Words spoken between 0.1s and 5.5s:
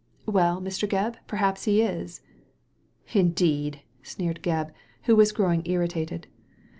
"Well, Mr, Gebb, perhaps he is,"" Indeed!" sneered Gebb, who was